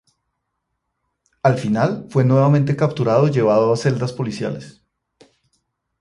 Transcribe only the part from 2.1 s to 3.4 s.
nuevamente capturado y